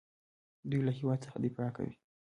[0.69, 1.93] دوی له هیواد څخه دفاع کوي.